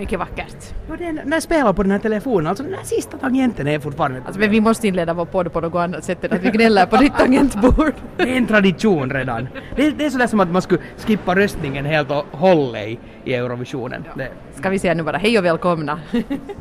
[0.00, 0.74] mycket vackert.
[0.98, 3.78] Det är, när jag spelar på den här telefonen, alltså den här sista tangenten är
[3.78, 4.22] fortfarande...
[4.26, 6.86] Alltså, men vi måste inleda vår podd på något annat sätt än att vi gnäller
[6.86, 7.92] på ditt tangentbord.
[8.16, 9.48] Det är en tradition redan.
[9.76, 13.34] Det, det är sådär som att man skulle skippa röstningen helt och hållet i, i
[13.34, 14.04] Eurovisionen.
[14.16, 16.00] Det, Ska vi säga nu bara hej och välkomna.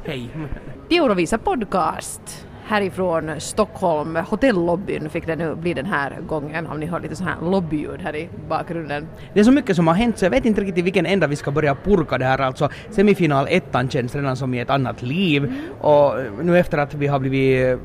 [0.05, 0.29] hej.
[0.89, 4.15] Eurovisa podcast härifrån Stockholm.
[4.15, 8.01] Hotellobbyn fick det nu bli den här gången om ni hör lite så här lobbyljud
[8.01, 9.07] här i bakgrunden.
[9.33, 11.27] Det är så mycket som har hänt så jag vet inte riktigt i vilken ända
[11.27, 12.39] vi ska börja purka det här.
[12.39, 17.07] Alltså semifinal ettan känns redan som i ett annat liv och nu efter att vi
[17.07, 17.79] har blivit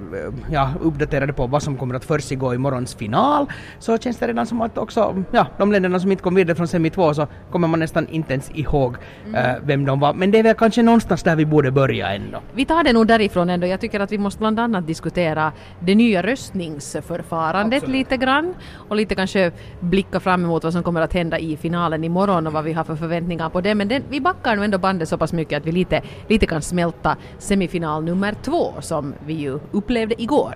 [0.50, 3.46] ja, uppdaterade på vad som kommer att försiggå i morgons final
[3.78, 6.68] så känns det redan som att också ja, de länderna som inte kom vidare från
[6.68, 8.96] semi 2 så kommer man nästan inte ens ihåg
[9.34, 10.14] eh, vem de var.
[10.14, 12.38] Men det är väl kanske någonstans där vi borde börja ändå.
[12.54, 13.66] Vi tar det nog därifrån ändå.
[13.66, 17.96] Jag tycker att vi måste bland annat diskutera det nya röstningsförfarandet Absolut.
[17.98, 18.54] lite grann
[18.88, 22.52] och lite kanske blicka fram emot vad som kommer att hända i finalen imorgon och
[22.52, 23.74] vad vi har för förväntningar på det.
[23.74, 26.62] Men det, vi backar nog ändå bandet så pass mycket att vi lite, lite kan
[26.62, 30.54] smälta semifinal nummer två som vi ju upplevde igår.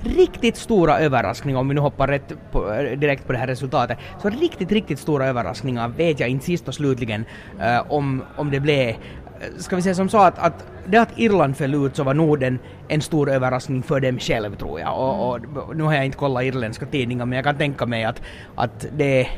[0.00, 3.98] riktigt stora överraskningar, om vi nu hoppar rätt på, eh, direkt på det här resultatet,
[4.22, 7.24] så riktigt, riktigt stora överraskningar vet jag inte sist och slutligen
[7.60, 8.94] eh, om, om det blev.
[9.58, 12.42] Ska vi säga som så att, att det att Irland föll ut så var nog
[12.42, 14.98] en, en stor överraskning för dem själv tror jag.
[14.98, 18.22] Och, och nu har jag inte kollat irländska tidningar men jag kan tänka mig att,
[18.54, 19.28] att det,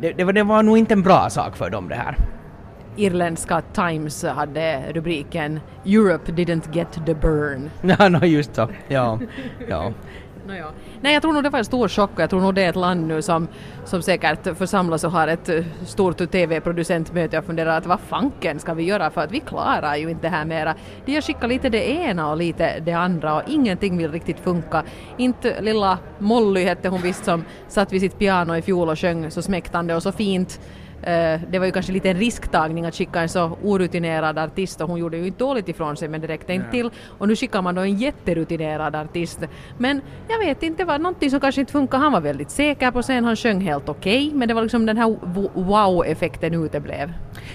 [0.00, 2.16] det, det, var, det var nog inte en bra sak för dem det här.
[2.96, 7.70] Irländska Times hade rubriken “Europe didn't get the burn”.
[7.98, 8.68] Ja, no, just så.
[8.88, 9.18] Ja,
[9.68, 9.92] ja.
[10.46, 10.66] Nåja.
[11.00, 12.68] Nej, jag tror nog det var en stor chock och jag tror nog det är
[12.68, 13.48] ett land nu som,
[13.84, 18.74] som säkert församlas och har ett eh, stort TV-producentmöte och funderar att vad fanken ska
[18.74, 20.74] vi göra för att vi klarar ju inte det här mera.
[21.04, 24.82] De har skickat lite det ena och lite det andra och ingenting vill riktigt funka.
[25.16, 29.30] Inte lilla Molly hette hon visst som satt vid sitt piano i fjol och sjöng
[29.30, 30.60] så smäktande och så fint.
[31.06, 34.88] Eh, det var ju kanske lite en risktagning att skicka en så orutinerad artist och
[34.88, 36.90] hon gjorde ju inte dåligt ifrån sig men det räckte inte till.
[37.18, 39.40] Och nu skickar man då en jätterutinerad artist.
[39.78, 41.98] Men jag vet inte, det var någonting som kanske inte funkar.
[41.98, 44.96] Han var väldigt säker på scen, han sjöng helt okej men det var liksom den
[44.96, 47.12] här wo- wow-effekten uteblev.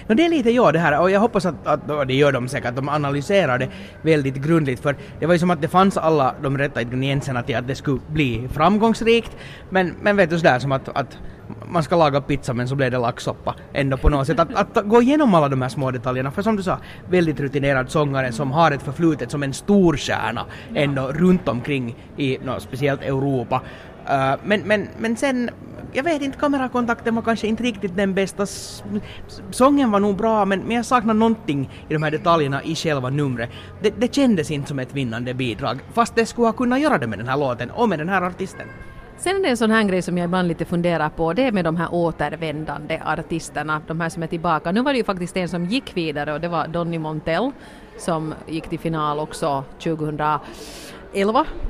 [0.07, 2.47] No, det är lite ja det här och jag hoppas att, att det gör de
[2.47, 3.69] säkert, de analyserar det
[4.01, 7.55] väldigt grundligt för det var ju som att det fanns alla de rätta ingredienserna till
[7.55, 9.37] att det skulle bli framgångsrikt
[9.69, 11.17] men, men vet du sådär som att, att
[11.67, 14.39] man ska laga pizza men så blev det laxsoppa ändå på något sätt.
[14.39, 16.77] Att, att gå igenom alla de här små detaljerna för som du sa,
[17.09, 20.45] väldigt rutinerad sångare som har ett förflutet som en stor stjärna
[20.75, 23.61] ändå runt omkring i no, speciellt Europa.
[24.09, 25.49] Uh, men, men, men sen,
[25.93, 28.45] jag vet inte, kamerakontakten var kanske inte riktigt den bästa.
[29.51, 33.09] Sången var nog bra men, men jag saknar någonting i de här detaljerna i själva
[33.09, 33.49] numret.
[33.81, 37.07] Det, det kändes inte som ett vinnande bidrag fast det skulle ha kunnat göra det
[37.07, 38.67] med den här låten och med den här artisten.
[39.19, 41.52] Sen är det en sån här grej som jag ibland lite funderar på, det är
[41.52, 44.72] med de här återvändande artisterna, de här som är tillbaka.
[44.72, 47.52] Nu var det ju faktiskt en som gick vidare och det var Donny Montell
[47.97, 50.40] som gick till final också 2011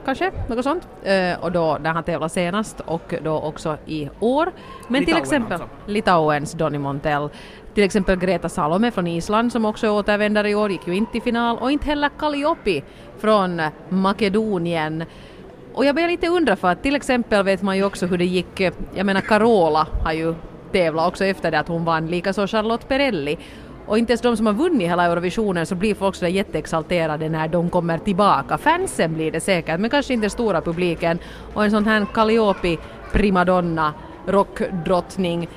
[0.06, 0.88] kanske, något sånt.
[1.04, 4.52] Eh, och då när han tävlade senast och då också i år.
[4.88, 5.70] Men till Litauen exempel alltså.
[5.86, 7.30] Litauens Donny Montell.
[7.74, 11.22] Till exempel Greta Salome från Island som också återvänder i år gick ju inte till
[11.22, 12.84] final och inte heller Kalliopi
[13.18, 15.06] från Makedonien.
[15.80, 18.26] Och jag börjar lite undra för att till exempel vet man ju också hur det
[18.26, 18.62] gick,
[18.96, 20.36] jag menar Carola har ju
[20.72, 23.38] tävlat också efter det att hon vann, likaså Charlotte Perrelli.
[23.86, 27.48] Och inte ens de som har vunnit hela Eurovisionen så blir folk sådär jätteexalterade när
[27.48, 28.58] de kommer tillbaka.
[28.58, 31.20] Fansen blir det säkert, men kanske inte den stora publiken.
[31.54, 32.78] Och en sån här Calliope
[33.12, 33.94] primadonna,
[34.28, 35.50] rockdrottning,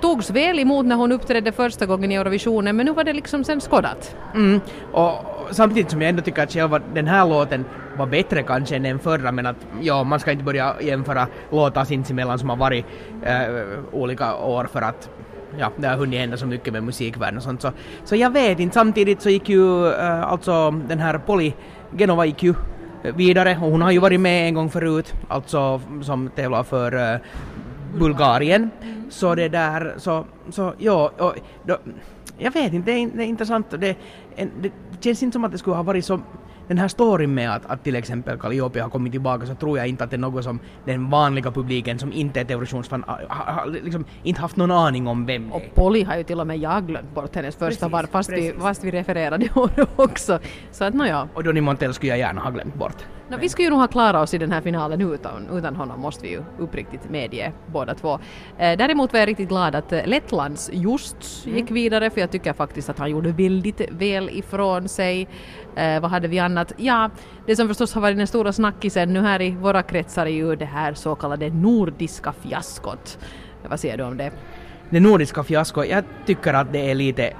[0.00, 3.44] togs väl emot när hon uppträdde första gången i Eurovisionen men nu var det liksom
[3.44, 4.16] sen skådat.
[4.34, 4.60] Mm.
[4.92, 5.12] Och
[5.50, 7.64] samtidigt som jag ändå tycker att själva den här låten
[7.98, 11.84] var bättre kanske än den förra men att ja, man ska inte börja jämföra låtar
[11.84, 12.84] sinsemellan som har varit
[13.22, 15.10] äh, eh, olika år för att
[15.58, 17.72] ja, det har hunnit hända så mycket med musikvärlden och sånt så,
[18.04, 18.74] så jag vet inte.
[18.74, 21.52] Samtidigt så gick ju äh, alltså den här Polly
[21.96, 22.54] Genova gick ju
[23.02, 27.20] vidare och hon har ju varit med en gång förut, alltså som tävlar för äh,
[27.98, 28.70] Bulgarien.
[29.10, 31.34] Så det där, så, så ja, och,
[31.66, 31.76] då,
[32.38, 33.66] jag vet inte, det är, det är intressant.
[33.70, 33.96] Det,
[34.36, 36.20] en, det känns inte som att det skulle ha varit så
[36.68, 39.88] den här storyn med att, att till exempel Calliope har kommit tillbaka så tror jag
[39.88, 43.66] inte att det är något som den vanliga publiken som inte är Eurovisionsfan har, har,
[43.66, 45.68] liksom inte haft någon aning om vem det Och är.
[45.74, 48.54] Polly har ju till och med jag glömt bort hennes första Precis, var fast vi,
[48.58, 50.38] fast vi refererade honom också.
[50.70, 51.28] Så att nåja.
[51.34, 53.06] Och Donny Montell skulle jag gärna ha glömt bort.
[53.28, 56.00] No, vi skulle ju nog ha klarat oss i den här finalen utan, utan honom
[56.00, 58.18] måste vi ju uppriktigt medge båda två.
[58.58, 62.52] Eh, däremot var jag riktigt glad att eh, Lettlands just gick vidare för jag tycker
[62.52, 65.28] faktiskt att han gjorde väldigt väl ifrån sig.
[65.76, 66.72] Eh, vad hade vi annat?
[66.76, 67.10] Ja,
[67.46, 70.56] det som förstås har varit den stora snackisen nu här i våra kretsar är ju
[70.56, 73.18] det här så kallade nordiska fiaskot.
[73.68, 74.32] Vad säger du om det?
[74.90, 77.32] Det nordiska fiaskot, jag tycker att det är lite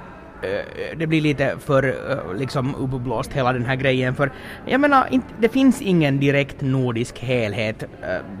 [0.43, 4.31] Eh, eh, det blir lite för eh, liksom uppblåst hela den här grejen för
[4.65, 5.07] jag menar
[5.39, 7.83] det finns ingen direkt nordisk helhet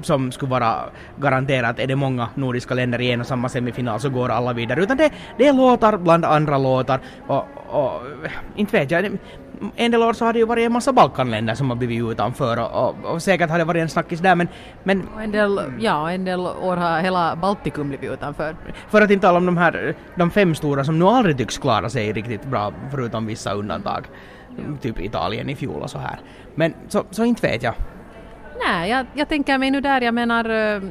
[0.01, 0.75] som skulle vara
[1.19, 1.79] garanterat.
[1.79, 4.83] Är det många nordiska länder i en och samma semifinal så går alla vidare.
[4.83, 6.99] Utan det, det är låtar bland andra låtar.
[7.27, 8.01] Och, och
[8.55, 9.17] inte vet jag
[9.75, 12.59] en del år så har det ju varit en massa Balkanländer som har blivit utanför
[12.59, 14.47] och, och, och säkert har det varit en snackis där men...
[14.83, 18.55] men en del, ja, en del år har hela Baltikum blivit utanför.
[18.89, 21.89] För att inte tala om de här de fem stora som nu aldrig tycks klara
[21.89, 24.05] sig riktigt bra förutom vissa undantag.
[24.81, 26.19] Typ Italien i fjol och så här.
[26.55, 27.73] Men så, så inte vet jag.
[28.67, 30.81] Nej, jag, jag tänker mig nu där, jag menar eh,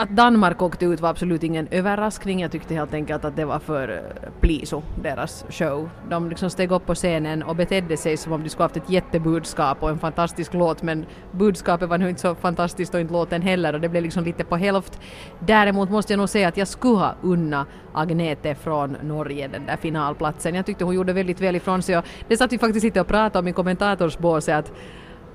[0.00, 2.40] att Danmark åkte ut var absolut ingen överraskning.
[2.40, 5.90] Jag tyckte helt enkelt att det var för eh, pliso, deras show.
[6.10, 8.90] De liksom steg upp på scenen och betedde sig som om de skulle haft ett
[8.90, 13.42] jättebudskap och en fantastisk låt men budskapet var nog inte så fantastiskt och inte låten
[13.42, 15.00] heller och det blev liksom lite på hälft.
[15.40, 19.76] Däremot måste jag nog säga att jag skulle ha unna Agnete från Norge den där
[19.76, 20.54] finalplatsen.
[20.54, 23.06] Jag tyckte hon gjorde väldigt väl ifrån sig och det satt vi faktiskt lite och
[23.06, 24.72] pratade om i kommentatorsbåset att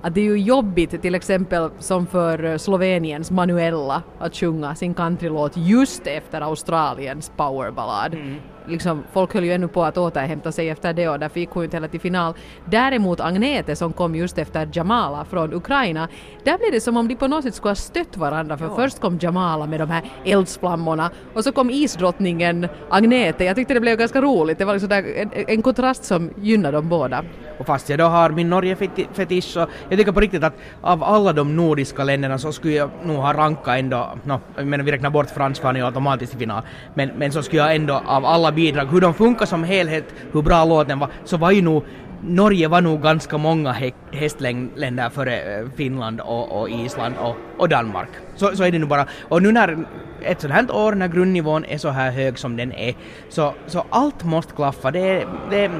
[0.03, 4.93] att det är ju jobbigt till exempel som för eh, Sloveniens Manuela att sjunga sin
[4.93, 8.13] countrylåt just efter Australiens powerballad.
[8.13, 11.49] Mm liksom, folk höll ju ännu på att återhämta sig efter det och därför gick
[11.49, 12.33] hon inte heller till final.
[12.65, 16.07] Däremot Agnete som kom just efter Jamala från Ukraina,
[16.43, 18.75] där blev det som om de på något sätt skulle ha stött varandra för ja.
[18.75, 23.43] först kom Jamala med de här eldsflammorna och så kom isdrottningen Agnete.
[23.43, 26.89] Jag tyckte det blev ganska roligt, det var liksom en, en kontrast som gynnade dem
[26.89, 27.23] båda.
[27.57, 31.33] Och fast jag då har min Norge-fetisch så jag tycker på riktigt att av alla
[31.33, 35.09] de nordiska länderna så skulle jag nog ha rankat ändå, no, jag menar vi räknar
[35.09, 36.63] bort Franskan ju automatiskt i final,
[36.93, 40.41] men, men så skulle jag ändå av alla bidrag, hur de funkar som helhet, hur
[40.41, 41.83] bra låten var, så var ju nog
[42.25, 43.75] Norge var nog ganska många
[44.11, 48.09] hästländer före eh, Finland och, och Island och, och, Danmark.
[48.35, 49.05] Så, så är det nu bara.
[49.29, 49.85] Och nu när
[50.21, 52.95] ett sånt här år när grundnivån är så här hög som den är,
[53.29, 54.91] så, så allt måste klaffa.
[54.91, 55.71] Det, det,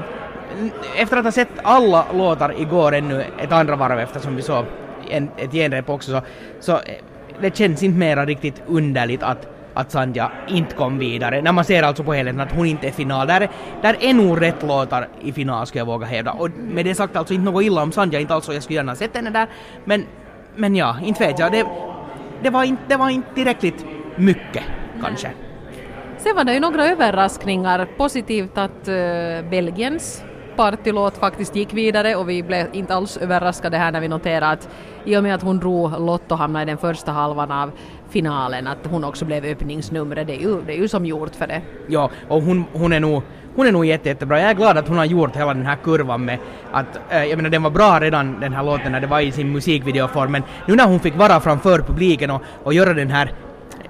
[0.96, 4.64] efter att ha sett alla låtar igår ännu ett andra varv eftersom vi såg
[5.10, 6.20] en, ett genrep också, så,
[6.60, 6.80] så eh,
[7.40, 11.42] det känns inte mera riktigt underligt att att Sandja inte kom vidare.
[11.42, 13.26] När man ser alltså på helheten att hon inte är final.
[13.26, 13.48] Där,
[13.82, 16.32] där är nog rätt låtar i final skulle jag våga hävda.
[16.32, 18.96] Och med det sagt alltså inte något illa om Sandja, inte alls jag skulle gärna
[18.96, 19.48] sett henne där.
[19.84, 20.04] Men,
[20.56, 21.52] men ja, inte vet jag.
[21.52, 21.66] Det,
[22.42, 23.86] det, var inte, det var inte tillräckligt
[24.16, 24.62] mycket
[25.02, 25.30] kanske.
[26.18, 27.88] Sen var det ju några överraskningar.
[27.96, 30.24] Positivt att uh, Belgiens
[30.56, 34.68] partylåt faktiskt gick vidare och vi blev inte alls överraskade här när vi noterade att
[35.04, 37.70] i och med att hon drog Lotto hamnade i den första halvan av
[38.08, 40.26] finalen att hon också blev öppningsnumret.
[40.26, 41.62] Det är ju, det är ju som gjort för det.
[41.88, 43.22] Ja, och hon, hon är nog
[43.56, 44.40] hon är nog jätte, jättebra.
[44.40, 46.38] Jag är glad att hon har gjort hela den här kurvan med
[46.72, 49.32] att, äh, jag menar den var bra redan den här låten när det var i
[49.32, 53.32] sin musikvideoform men nu när hon fick vara framför publiken och, och göra den här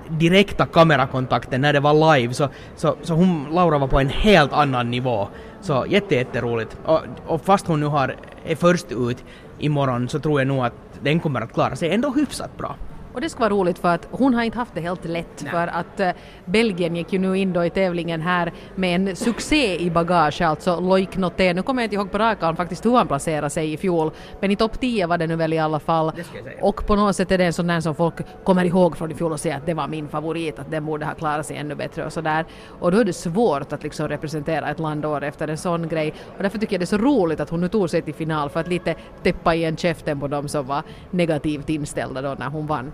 [0.09, 4.53] direkta kamerakontakten när det var live så, så, så hon, Laura var på en helt
[4.53, 5.29] annan nivå.
[5.65, 6.77] Så jätte, jätteroligt.
[6.85, 9.25] Och, och fast hon nu har, är först ut
[9.59, 10.73] imorgon så tror jag nog att
[11.03, 12.77] den kommer att klara sig ändå hyfsat bra.
[13.15, 15.53] Och det ska vara roligt för att hon har inte haft det helt lätt Nej.
[15.53, 16.09] för att uh,
[16.45, 20.81] Belgien gick ju nu in då i tävlingen här med en succé i bagage, alltså
[20.81, 21.55] Loic Noté.
[21.55, 24.11] Nu kommer jag inte ihåg på rak arm faktiskt hur han placerade sig i fjol,
[24.41, 26.13] men i topp 10 var det nu väl i alla fall.
[26.61, 29.15] Och på något sätt är det en sån där som folk kommer ihåg från i
[29.15, 31.75] fjol och säger att det var min favorit, att den borde ha klarat sig ännu
[31.75, 32.45] bättre och sådär.
[32.81, 36.15] Och då är det svårt att liksom representera ett land år efter en sån grej.
[36.37, 38.51] Och därför tycker jag det är så roligt att hon nu tog sig till final
[38.51, 42.67] för att lite täppa igen käften på dem som var negativt inställda då när hon
[42.67, 42.93] vann.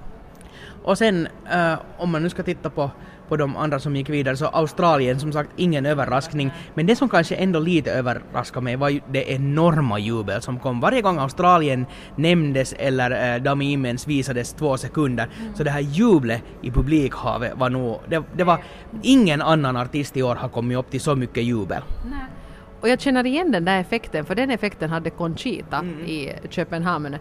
[0.82, 2.90] Och sen uh, om man nu ska titta på,
[3.28, 6.50] på de andra som gick vidare så Australien som sagt ingen överraskning.
[6.74, 10.80] Men det som kanske ändå lite överraskade mig var ju det enorma jubel som kom
[10.80, 11.86] varje gång Australien
[12.16, 15.28] nämndes eller uh, Dami Immens visades två sekunder.
[15.40, 15.54] Mm.
[15.54, 18.64] Så det här jublet i publikhavet var nog, det, det var
[19.02, 21.82] ingen annan artist i år har kommit upp till så mycket jubel.
[22.10, 22.26] Nej.
[22.80, 26.00] Och jag känner igen den där effekten, för den effekten hade Conchita mm.
[26.00, 27.16] i Köpenhamn.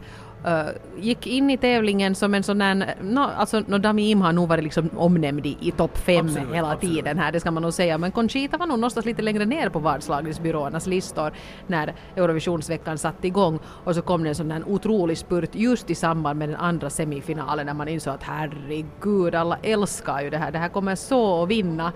[0.45, 0.69] Uh,
[0.99, 4.49] gick in i tävlingen som en sån där, no, alltså no, Dami Im har nog
[4.49, 6.95] varit liksom omnämnd i, i topp fem absolut, hela absolut.
[6.95, 9.69] tiden här, det ska man nog säga, men Conchita var nog någonstans lite längre ner
[9.69, 11.31] på vadslagningsbyråernas listor
[11.67, 15.95] när Eurovisionsveckan satte igång och så kom det en sån där otrolig spurt just i
[15.95, 20.51] samband med den andra semifinalen när man insåg att herregud, alla älskar ju det här,
[20.51, 21.91] det här kommer så att vinna,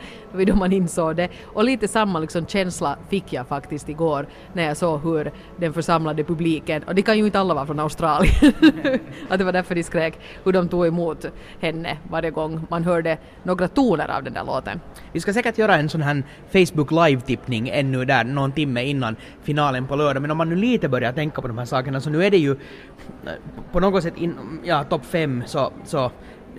[0.48, 1.30] då man insåg det.
[1.46, 6.24] Och lite samma liksom känsla fick jag faktiskt igår när jag såg hur den församlade
[6.24, 8.33] publiken, och det kan ju inte alla vara från Australien,
[9.30, 11.26] att det var därför de skrek hur de tog emot
[11.60, 14.80] henne varje gång man hörde några toner av den där låten.
[15.12, 19.88] Vi ska säkert göra en sån här Facebook live-tippning ännu där någon timme innan finalen
[19.88, 22.26] på lördag, men om man nu lite börjar tänka på de här sakerna så nu
[22.26, 23.32] är det ju eh,
[23.72, 26.12] på något sätt in, ja, topp fem så, så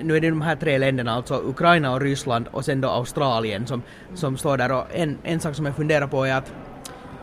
[0.03, 3.67] nu är det de här tre länderna, alltså Ukraina och Ryssland och sen då Australien
[3.67, 3.83] som,
[4.15, 6.53] som står där och en, en sak som jag funderar på är att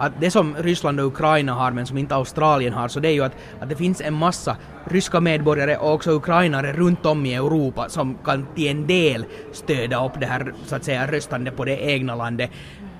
[0.01, 3.13] att det som Ryssland och Ukraina har men som inte Australien har så det är
[3.13, 7.35] ju att, att det finns en massa ryska medborgare och också ukrainare runt om i
[7.35, 11.65] Europa som kan till en del stödja upp det här så att säga röstande på
[11.65, 12.49] det egna landet.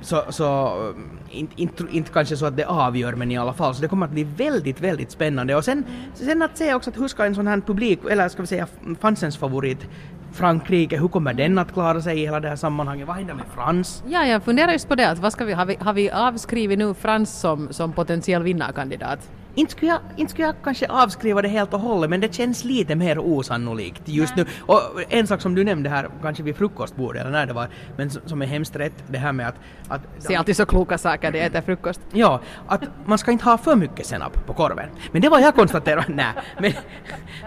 [0.02, 3.76] Så, så eh, inte, inte, inte kanske så att det avgör men i alla fall
[3.76, 6.98] så det kommer att bli väldigt, väldigt spännande och sen, sen att se också att
[6.98, 8.68] hur ska en sån här publik, eller ska vi säga
[9.00, 9.88] fansens favorit
[10.34, 13.08] Frankrike, hur kommer den att klara sig i hela det här sammanhanget?
[13.08, 14.04] Vad händer med Frans?
[14.08, 16.80] Ja, jag funderar just på det, att vad ska vi, har, vi, har vi avskrivit
[16.80, 19.30] nu Frans som, som potentiell vinnarkandidat?
[19.56, 22.64] Inte skulle, jag, inte skulle jag kanske avskriva det helt och hållet men det känns
[22.64, 24.46] lite mer osannolikt just nu.
[24.60, 27.68] Och en sak som du nämnde här, kanske vid frukostbordet eller när det var,
[27.98, 29.56] men som är hemskt rätt, det här med att...
[29.88, 32.02] att Säg alltid så kloka saker, det äter frukost.
[32.12, 34.90] Ja, att man ska inte ha för mycket senap på korven.
[35.12, 36.34] Men det var jag konstaterade, nej.
[36.60, 36.74] Men,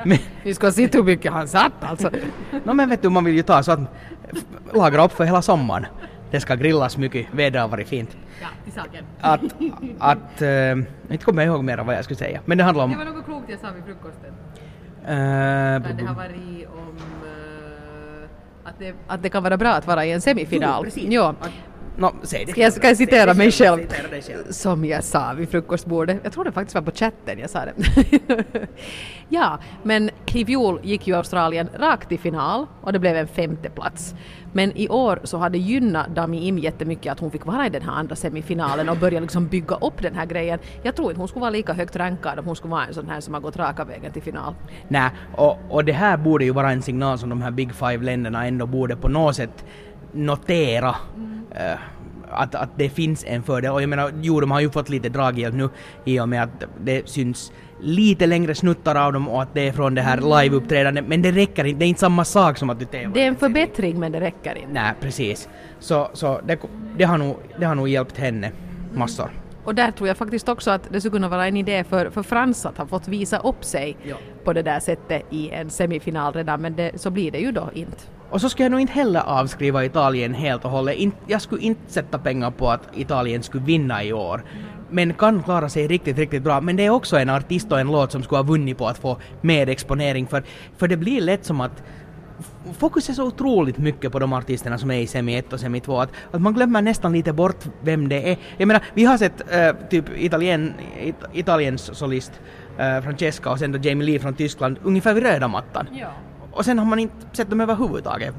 [0.04, 2.11] men, Vi ska se hur mycket han satt alltså.
[2.64, 3.80] no, men vet du, man vill ju ta så att
[4.73, 5.87] lagra upp för hela sommaren
[6.34, 8.16] det ska grillas mycket, vädret har varit fint.
[8.40, 9.04] Ja, till saken.
[9.20, 9.40] Att,
[9.98, 10.72] att äh,
[11.10, 12.40] inte kommer jag ihåg mer vad jag skulle säga.
[12.44, 12.90] Men det handlar om...
[12.90, 14.30] Det var något klokt jag sa vid frukosten.
[14.30, 18.28] Uh, det har varit om uh,
[18.64, 20.78] att, det, att det kan vara bra att vara i en semifinal.
[20.78, 21.04] Jo, precis.
[21.96, 22.52] No, säg det.
[22.52, 23.80] Ska jag, ska jag citera mig själv?
[24.50, 26.20] Som jag sa vid frukostbordet.
[26.22, 27.74] Jag tror det faktiskt var på chatten jag sa det.
[29.28, 33.70] ja, men i fjol gick ju Australien rakt till final och det blev en femte
[33.70, 34.14] plats.
[34.52, 37.82] Men i år så hade gynnat Dami Im jättemycket att hon fick vara i den
[37.82, 40.58] här andra semifinalen och börja liksom bygga upp den här grejen.
[40.82, 43.08] Jag tror inte hon skulle vara lika högt rankad om hon skulle vara en sån
[43.08, 44.54] här som har gått raka vägen till final.
[44.88, 48.46] Nej, och, och det här borde ju vara en signal som de här Big Five-länderna
[48.46, 49.64] ändå borde på något sätt
[50.12, 50.96] notera.
[51.16, 51.33] Mm.
[51.54, 51.78] Uh,
[52.30, 53.73] att, att det finns en fördel.
[53.73, 55.68] Och jag menar, jo, de har ju fått lite draghjälp nu
[56.04, 59.73] i och med att det syns lite längre snuttar av dem och att det är
[59.73, 60.38] från det här mm.
[60.38, 61.08] liveuppträdandet.
[61.08, 63.14] Men det räcker inte, det är inte samma sak som att du tävlar.
[63.14, 64.73] Det är en förbättring men det räcker inte.
[64.73, 65.49] Nej, precis.
[65.78, 66.58] Så, så det,
[66.96, 68.52] det, har nog, det har nog hjälpt henne
[68.94, 69.30] massor.
[69.64, 72.23] Och där tror jag faktiskt också att det skulle kunna vara en idé för, för
[72.23, 74.16] Frans att ha fått visa upp sig ja.
[74.44, 77.70] på det där sättet i en semifinal redan, men det, så blir det ju då
[77.75, 78.02] inte.
[78.34, 80.96] Och så skulle jag nog inte heller avskriva Italien helt och hållet.
[81.26, 84.44] jag skulle inte sätta pengar på att Italien skulle vinna i år.
[84.90, 86.60] Men kan klara sig riktigt, riktigt bra.
[86.60, 88.98] Men det är också en artist och en låt som skulle ha vunnit på att
[88.98, 90.26] få mer exponering.
[90.26, 90.42] För,
[90.76, 91.82] för det blir lätt som att
[92.78, 95.80] fokus är så otroligt mycket på de artisterna som är i semi 1 och semi
[95.80, 98.38] 2 att, att man glömmer nästan lite bort vem det är.
[98.56, 102.32] Jag menar, vi har sett äh, typ Italien, it, Italiens solist
[102.78, 105.86] äh, Francesca och sen då Jamie Lee från Tyskland ungefär vid röda mattan.
[105.92, 106.08] Ja.
[106.54, 108.34] Och sen har man inte sett dem överhuvudtaget.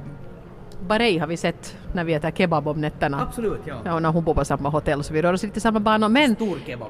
[0.87, 3.21] Barei har vi sett när vi äter kebab om nätterna.
[3.21, 3.75] Absolut, ja.
[3.85, 5.79] ja och när hon bor på samma hotell så vi rör oss lite i samma
[5.79, 6.09] banor.
[6.09, 6.35] Men.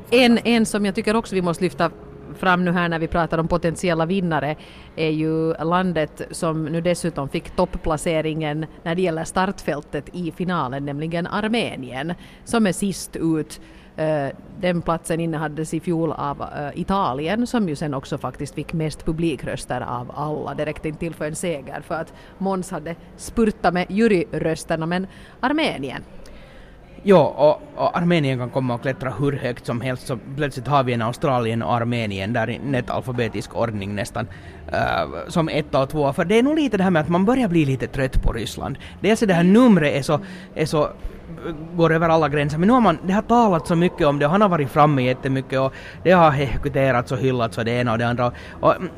[0.09, 1.91] En, en som jag tycker också vi måste lyfta
[2.39, 4.55] fram nu här när vi pratar om potentiella vinnare
[4.95, 11.27] är ju landet som nu dessutom fick topplaceringen när det gäller startfältet i finalen, nämligen
[11.27, 12.13] Armenien,
[12.43, 13.61] som är sist ut
[13.97, 14.27] Eh,
[14.59, 19.05] den platsen innehades i fjol av eh, Italien som ju sen också faktiskt fick mest
[19.05, 20.53] publikröster av alla.
[20.53, 25.07] Det räckte inte till för en seger för att Måns hade spurtat med juryrösterna men
[25.39, 26.03] Armenien
[27.07, 30.83] Ja, och, och, Armenien kan komma och klättra hur högt som helst så plötsligt har
[30.83, 34.27] vi en Australien och Armenien där i netalfabetisk ordning nästan
[34.73, 36.13] uh, som ett och två.
[36.13, 38.33] För det är nog lite det här med att man börjar bli lite trött på
[38.33, 38.77] Ryssland.
[39.01, 40.19] Dels är det här numret är så,
[40.55, 40.89] är så
[41.75, 42.57] går över alla gränser.
[42.57, 44.69] Men nu har man, det har talat så mycket om det och han har varit
[44.69, 45.73] framme jättemycket och
[46.03, 48.31] det har hekuterats och hyllats och det ena och det andra.
[48.59, 48.89] Och, mm,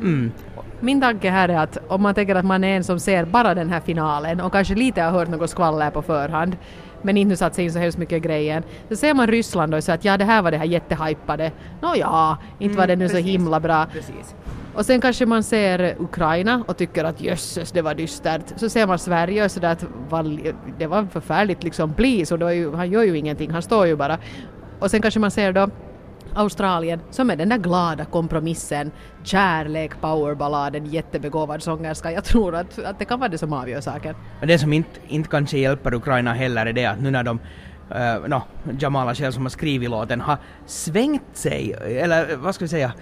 [0.00, 0.32] mm.
[0.80, 3.54] Min tanke här är att om man tänker att man är en som ser bara
[3.54, 6.56] den här finalen och kanske lite har hört något skvaller på förhand
[7.06, 8.62] men inte satt sig in så hemskt mycket grejen.
[8.88, 11.52] Så ser man Ryssland och så att ja det här var det här jättehypade.
[11.80, 13.86] Nåja, inte var det nu mm, så himla bra.
[13.92, 14.34] Precis.
[14.74, 18.42] Och sen kanske man ser Ukraina och tycker att jösses det var dystert.
[18.56, 19.84] Så ser man Sverige och sådär att
[20.78, 24.18] det var förfärligt liksom, please och ju, han gör ju ingenting, han står ju bara.
[24.78, 25.68] Och sen kanske man ser då
[26.36, 28.90] Australien som är den där glada kompromissen,
[29.22, 32.12] kärlek, powerballaden, jättebegåvad sångerska.
[32.12, 34.14] Jag tror att, att det kan vara det som avgör saken.
[34.40, 37.40] Och det som inte, inte kanske hjälper Ukraina heller är det att nu när de
[37.90, 38.42] uh, no,
[38.78, 42.92] Jamala själv som har skrivit låten har svängt sig, eller vad ska vi säga,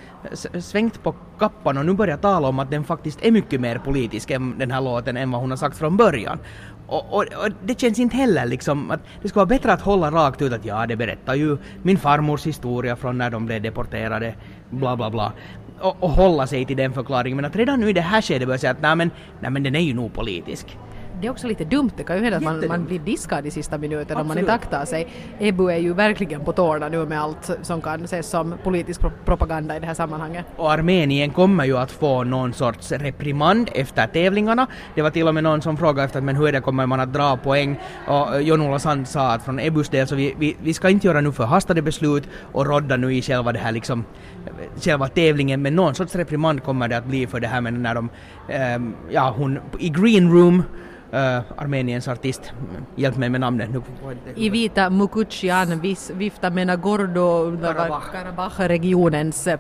[0.59, 4.31] svängt på kappan och nu börjar tala om att den faktiskt är mycket mer politisk
[4.31, 6.39] än den här låten än vad hon har sagt från början.
[6.87, 10.11] Och, och, och, det känns inte heller liksom att det skulle vara bättre att hålla
[10.11, 14.35] rakt ut att ja, det berättar ju min farmors historia från när de blev deporterade,
[14.71, 15.33] bla bla bla.
[15.81, 17.37] Och, och hålla sig till den förklaringen.
[17.37, 19.11] Men att redan nu i det här skedet börja säga att nej men,
[19.41, 20.79] nej men den är ju nog politisk
[21.21, 23.51] det är också lite dumt, det kan ju hända att man, man blir diskad i
[23.51, 25.09] sista minuten om man inte aktar sig.
[25.39, 29.11] Ebu är ju verkligen på tårna nu med allt som kan ses som politisk pro
[29.25, 30.47] propaganda i det här sammanhanget.
[30.57, 34.67] Och Armenien kommer ju att få någon sorts reprimand efter tävlingarna.
[34.95, 37.01] Det var till och med någon som frågade efter men hur är det, kommer man
[37.01, 37.81] att dra poäng?
[38.09, 41.21] Och Jon-Ola Sand sa att från Ebus del så vi, vi, vi ska inte göra
[41.21, 44.05] nu förhastade beslut och rodda nu i själva det här liksom
[44.81, 47.95] själva tävlingen men någon sorts reprimand kommer det att bli för det här med när
[47.95, 48.09] de,
[48.49, 50.63] ähm, ja hon i green room
[51.15, 52.53] uh, Armeniens artist,
[52.97, 53.83] hjälp mig med namnet nu.
[54.37, 55.81] Ivita Mukuchian
[56.15, 59.59] viftar med Nagorno-Karabach-regionens eh,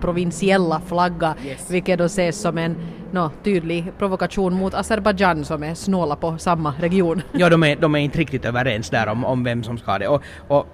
[0.00, 1.70] provinsiella flagga, yes.
[1.70, 2.76] vilket då ses som en
[3.10, 7.22] no, tydlig provokation mot Azerbajdzjan som är snåla på samma region.
[7.32, 10.08] ja, de är, de är inte riktigt överens där om, om vem som ska det.
[10.08, 10.66] Och, och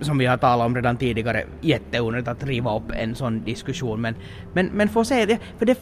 [0.00, 4.00] som vi har talat om redan tidigare, jätteonödigt att riva upp en sån diskussion.
[4.00, 4.14] Men,
[4.52, 5.78] men, men få se det, för det,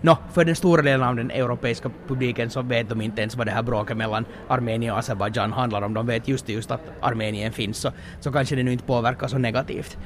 [0.00, 3.46] no, för den stora delen av den europeiska publiken så vet de inte ens vad
[3.46, 5.94] det här bråket mellan Armenien och Azerbajdzjan handlar om.
[5.94, 9.38] De vet just just att Armenien finns, så, så kanske det nu inte påverkar så
[9.38, 9.98] negativt.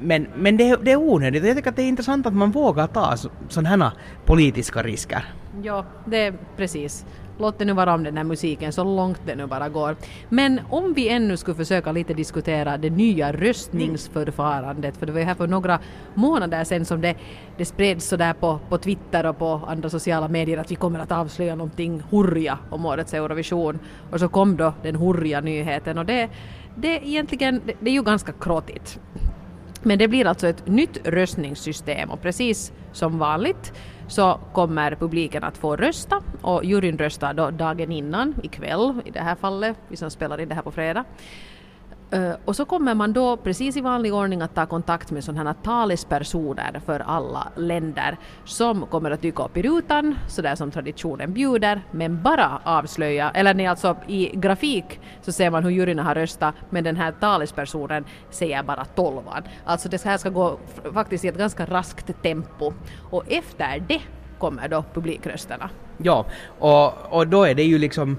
[0.00, 2.86] Men, men det, det är onödigt jag tycker att det är intressant att man vågar
[2.86, 3.16] ta
[3.48, 3.92] sådana här
[4.24, 5.24] politiska risker.
[5.62, 7.06] Ja, det är precis.
[7.38, 9.96] Låt det nu vara om den här musiken så långt det nu bara går.
[10.28, 15.26] Men om vi ännu skulle försöka lite diskutera det nya röstningsförfarandet, för det var ju
[15.26, 15.78] här för några
[16.14, 17.14] månader sedan som det,
[17.56, 21.12] det spreds sådär på, på Twitter och på andra sociala medier att vi kommer att
[21.12, 23.78] avslöja någonting hurja om årets Eurovision.
[24.10, 26.28] Och så kom då den hurja nyheten och det,
[26.76, 29.00] det, egentligen, det, det är ju ganska krottigt.
[29.82, 33.72] Men det blir alltså ett nytt röstningssystem och precis som vanligt
[34.08, 39.20] så kommer publiken att få rösta och juryn röstar då dagen innan, ikväll i det
[39.20, 41.04] här fallet, vi som spelar in det här på fredag.
[42.14, 45.50] Eh, och så kommer man då precis i vanlig ordning att ta kontakt med sådana
[45.50, 51.32] här talespersoner för alla länder som kommer att dyka upp i rutan, sådär som traditionen
[51.32, 56.14] bjuder, men bara avslöja, eller nej alltså i grafik så ser man hur juryn har
[56.14, 59.42] röstat, men den här talespersonen säger bara tolvan.
[59.64, 60.58] Alltså det här ska gå
[60.92, 62.72] faktiskt i ett ganska raskt tempo
[63.10, 64.00] och efter det
[64.38, 65.70] kommer då publikrösterna.
[65.96, 66.26] Ja,
[66.58, 68.16] och, och då är det ju liksom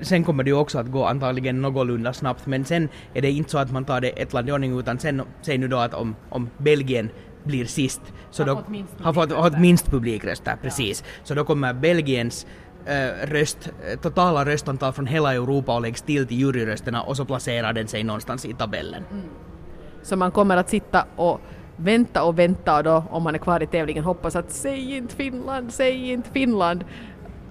[0.00, 3.50] sen kommer det ju också att gå antagligen någorlunda snabbt men sen är det inte
[3.50, 5.94] så att man tar det ett land i ordning utan sen, säg nu då att
[5.94, 7.10] om, om Belgien
[7.44, 11.04] blir sist så har då fått minst har fått, fått minst publikröster, precis.
[11.06, 11.20] Ja.
[11.24, 12.46] Så då kommer Belgiens
[12.86, 17.24] äh, röst, eh, totala röstantal från hela Europa och läggs till till juryrösterna och så
[17.24, 19.04] placerar den sig någonstans i tabellen.
[19.10, 19.24] Mm.
[20.02, 21.40] Så man kommer att sitta och
[21.76, 25.14] vänta och vänta och då om man är kvar i tävlingen hoppas att säg inte
[25.14, 26.84] Finland, säg inte Finland.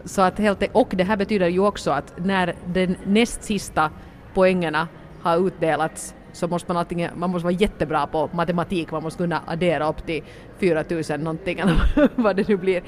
[0.07, 3.89] Så att helt, e- och det här betyder ju också att när den näst sista
[4.33, 4.87] poängerna
[5.21, 9.41] har utdelats så måste man antingen, man måste vara jättebra på matematik, man måste kunna
[9.47, 10.23] addera upp till
[10.59, 12.83] 4000 någonting eller vad det nu blir.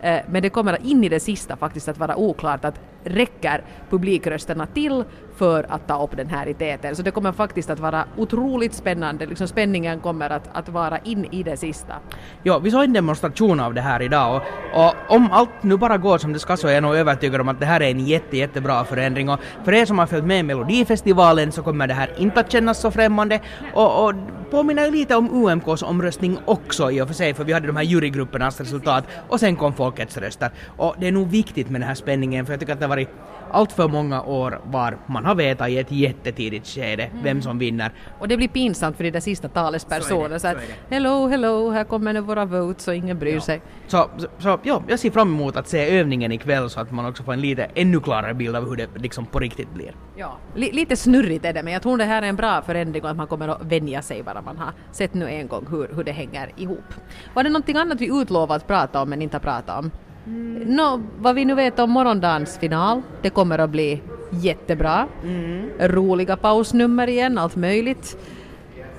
[0.00, 4.66] Eh, men det kommer in i det sista faktiskt att vara oklart att räcker publikrösterna
[4.66, 5.04] till
[5.40, 6.96] för att ta upp den här i täten.
[6.96, 11.24] Så det kommer faktiskt att vara otroligt spännande, liksom spänningen kommer att, att vara in
[11.30, 11.94] i det sista.
[12.42, 14.42] Ja, vi såg en demonstration av det här idag
[14.74, 17.40] och, och, om allt nu bara går som det ska så är jag nog övertygad
[17.40, 19.28] om att det här är en jätte, jättebra förändring.
[19.28, 22.80] Och för er som har följt med Melodifestivalen så kommer det här inte att kännas
[22.80, 23.40] så främmande.
[23.74, 24.14] Och, och
[24.50, 27.84] påminner lite om UMKs omröstning också i och för sig för vi hade de här
[27.84, 30.50] jurygruppernas resultat och sen kom folkets röster.
[30.76, 32.96] Och det är nog viktigt med den här spänningen för jag tycker att det har
[32.96, 33.08] varit
[33.52, 37.22] allt för många år var man har vetat i ett jättetidigt skede mm.
[37.22, 37.92] vem som vinner.
[38.18, 40.38] Och det blir pinsamt för de där sista talespersonerna.
[40.38, 40.56] Så, så, att
[40.90, 43.40] hello, hello, här kommer nu våra votes och ingen bryr ja.
[43.40, 43.60] sig.
[43.86, 47.06] Så, så, så ja, jag ser fram emot att se övningen ikväll så att man
[47.06, 49.94] också får en lite ännu klarare bild av hur det liksom på riktigt blir.
[50.16, 53.02] Ja, L lite snurrigt är det men jag tror det här är en bra förändring
[53.02, 55.88] och att man kommer att vänja sig bara man har sett nu en gång hur,
[55.94, 56.94] hur det hänger ihop.
[57.34, 59.90] Var det någonting annat vi utlovat att prata om men inte har pratat om?
[60.26, 60.76] Mm.
[60.76, 65.06] No, vad vi nu vet om morgondagens final, det kommer att bli jättebra.
[65.24, 65.70] Mm.
[65.78, 68.16] Roliga pausnummer igen, allt möjligt.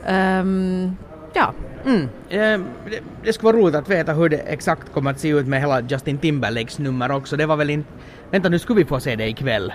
[0.09, 0.97] Um,
[1.33, 1.53] ja.
[1.85, 2.01] Mm.
[2.29, 5.47] Eh, det, det skulle vara roligt att veta hur det exakt kommer att se ut
[5.47, 7.37] med hela Justin Timberlakes nummer också.
[7.37, 7.89] Det var väl inte...
[8.31, 9.73] Vänta nu skulle vi få se det ikväll.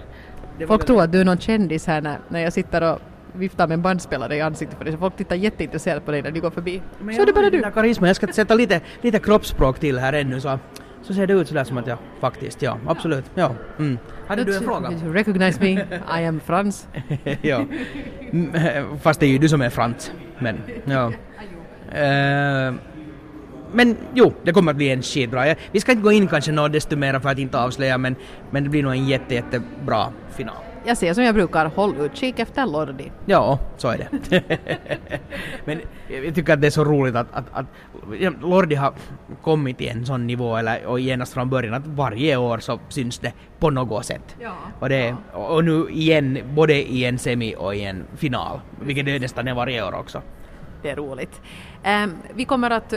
[0.58, 0.86] Det folk väl...
[0.86, 3.00] tror att du är någon kändis här när, när jag sitter och
[3.32, 6.30] viftar med en bandspelare i ansiktet för dig så folk tittar jätteintresserat på dig när
[6.30, 6.82] du går förbi.
[7.00, 7.62] Men så är det bara du.
[7.74, 8.06] Karisma.
[8.06, 10.58] Jag ska sätta lite, lite kroppsspråk till här ännu så
[11.06, 13.54] så ser det ut sådär som att jag faktiskt, ja, absolut, ja.
[13.78, 13.98] Mm.
[14.26, 14.90] Hade du en fråga?
[14.90, 15.70] Recognize me,
[16.20, 16.88] I am Frans.
[17.42, 17.64] ja,
[19.02, 21.12] fast det är ju du som är Frans, men ja.
[21.86, 22.74] Uh,
[23.72, 25.54] men jo, det kommer att bli en skitbra.
[25.72, 28.16] Vi ska inte gå in kanske något desto mer för att inte avslöja men,
[28.50, 30.65] men det blir nog en jätte, jättebra final.
[30.87, 33.12] Jag säger som jag brukar, håll utkik efter Lordi.
[33.27, 34.42] Ja, så är det.
[35.64, 35.81] Men
[36.25, 37.66] jag tycker att det är så roligt att, att, att
[38.40, 38.92] Lordi har
[39.42, 43.18] kommit till en sån nivå, eller, och genast från början, att varje år så syns
[43.18, 44.37] det på något sätt.
[44.40, 44.53] Ja.
[44.81, 49.18] Och, det, och nu igen, både i en semi och i en final, vilket det
[49.18, 50.22] nästan är varje år också.
[50.82, 51.40] Det är roligt.
[52.04, 52.94] Um, vi kommer att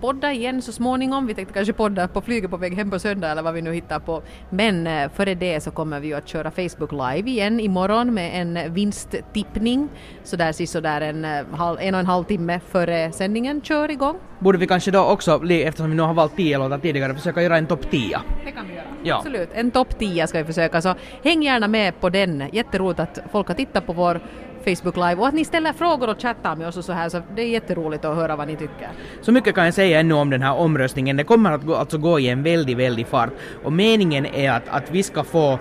[0.00, 1.26] podda igen så småningom.
[1.26, 3.72] Vi tänkte kanske podda på flyget på väg hem på söndag eller vad vi nu
[3.72, 4.22] hittar på.
[4.50, 8.74] Men uh, före det så kommer vi att köra Facebook live igen imorgon med en
[8.74, 9.88] vinsttippning.
[10.24, 14.18] Så där sisådär en, uh, en och en halv timme före sändningen kör igång.
[14.38, 17.58] Borde vi kanske då också, eftersom vi nu har valt 10 låtar tidigare, försöka göra
[17.58, 18.20] en topp 10?
[18.44, 18.84] Det kan vi göra.
[19.02, 19.16] Ja.
[19.16, 19.48] Absolut.
[19.52, 22.44] En topp 10 ska vi försöka, så häng gärna med på den.
[22.52, 24.20] Jätteroligt att folk har tittat på vår
[24.64, 27.22] Facebook Live och att ni ställer frågor och chattar med oss och så här så
[27.36, 28.88] det är jätteroligt att höra vad ni tycker.
[29.20, 31.16] Så mycket kan jag säga ännu om den här omröstningen.
[31.16, 33.30] Det kommer att gå, alltså gå i en väldigt, väldigt fart
[33.64, 35.58] och meningen är att, att vi ska få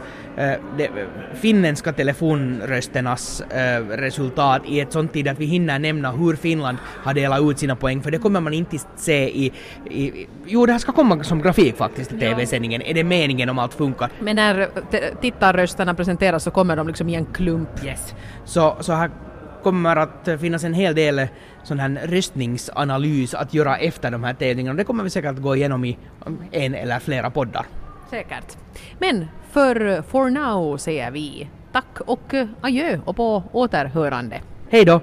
[0.78, 0.90] de
[1.34, 7.14] finländska telefonrösternas äh, resultat i ett sånt tid att vi hinner nämna hur Finland har
[7.14, 9.52] delat ut sina poäng för det kommer man inte se i,
[9.90, 12.82] i jo det här ska komma som grafik faktiskt i TV-sändningen.
[12.82, 14.10] Är det meningen om allt funkar?
[14.20, 14.70] Men när
[15.22, 17.86] tittarrösterna presenteras så kommer de liksom i en klump.
[17.86, 18.16] Yes.
[18.46, 19.12] Så, så här
[19.64, 21.28] kommer att finnas en hel del
[21.64, 24.78] sån här röstningsanalys att göra efter de här tävlingarna.
[24.78, 25.98] Det kommer vi säkert att gå igenom i
[26.52, 27.66] en eller flera poddar.
[28.12, 28.58] Säkert.
[29.00, 34.42] Men för For Now säger vi tack och adjö och på återhörande.
[34.70, 35.02] Hej då!